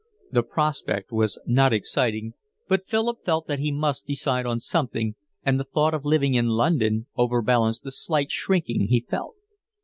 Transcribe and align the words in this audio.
The 0.31 0.41
prospect 0.41 1.11
was 1.11 1.37
not 1.45 1.73
exciting, 1.73 2.33
but 2.67 2.87
Philip 2.87 3.23
felt 3.23 3.45
that 3.45 3.59
he 3.59 3.71
must 3.71 4.07
decide 4.07 4.47
on 4.47 4.59
something, 4.59 5.13
and 5.43 5.59
the 5.59 5.63
thought 5.63 5.93
of 5.93 6.05
living 6.05 6.33
in 6.33 6.47
London 6.47 7.05
over 7.15 7.43
balanced 7.43 7.83
the 7.83 7.91
slight 7.91 8.31
shrinking 8.31 8.87
he 8.87 9.05
felt. 9.07 9.35